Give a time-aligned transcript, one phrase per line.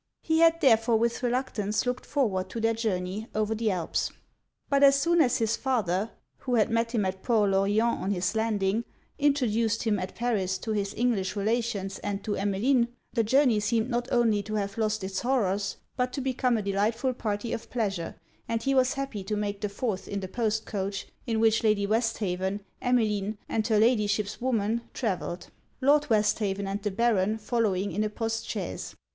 [0.23, 4.11] He had therefore with reluctance looked forward to their journey over the Alps.
[4.67, 8.33] But as soon as his father (who had met him at Port L'Orient on his
[8.33, 8.83] landing)
[9.19, 14.11] introduced him at Paris to his English relations and to Emmeline, the journey seemed not
[14.11, 18.15] only to have lost it's horrors, but to become a delightful party of pleasure,
[18.47, 21.85] and he was happy to make the fourth in the post coach in which Lady
[21.85, 25.49] Westhaven, Emmeline, and her Ladyship's woman, travelled;
[25.79, 28.95] Lord Westhaven and the Baron following in a post chaise.